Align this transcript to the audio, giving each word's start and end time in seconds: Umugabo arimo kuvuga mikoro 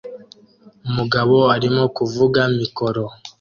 Umugabo 0.89 1.35
arimo 1.55 1.83
kuvuga 1.97 2.41
mikoro 2.59 3.03